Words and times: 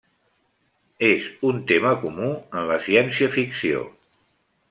És 1.07 1.27
un 1.49 1.59
tema 1.73 1.91
comú 2.07 2.31
en 2.39 2.65
la 2.73 2.79
ciència-ficció. 2.87 3.87